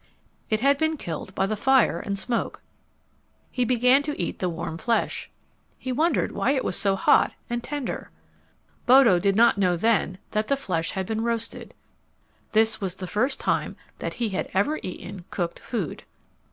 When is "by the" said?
1.35-1.55